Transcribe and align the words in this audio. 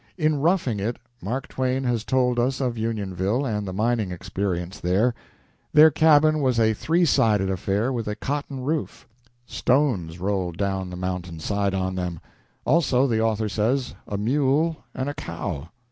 In 0.17 0.37
"Roughing 0.39 0.79
It" 0.79 0.97
Mark 1.21 1.47
Twain 1.47 1.83
has 1.83 2.03
told 2.03 2.39
us 2.39 2.59
of 2.59 2.75
Unionville 2.75 3.45
and 3.45 3.67
the 3.67 3.71
mining 3.71 4.11
experience 4.11 4.79
there. 4.79 5.13
Their 5.73 5.91
cabin 5.91 6.41
was 6.41 6.59
a 6.59 6.73
three 6.73 7.05
sided 7.05 7.51
affair 7.51 7.93
with 7.93 8.07
a 8.07 8.15
cotton 8.15 8.61
roof. 8.61 9.07
Stones 9.45 10.17
rolled 10.19 10.57
down 10.57 10.89
the 10.89 10.95
mountainside 10.97 11.75
on 11.75 11.93
them; 11.93 12.19
also, 12.65 13.05
the 13.05 13.21
author 13.21 13.47
says, 13.47 13.93
a 14.07 14.17
mule 14.17 14.77
and 14.95 15.07
a 15.07 15.13
cow. 15.13 15.69